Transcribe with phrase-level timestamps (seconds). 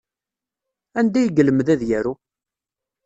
[0.99, 2.13] Anda ay yelmed ad yaru?